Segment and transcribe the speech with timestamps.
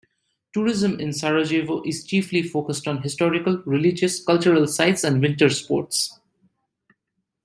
[0.55, 6.17] Tourism in Sarajevo is chiefly focused on historical, religious, cultural sites and winter sports.